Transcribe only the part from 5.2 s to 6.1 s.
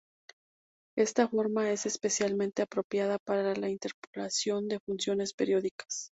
periódicas.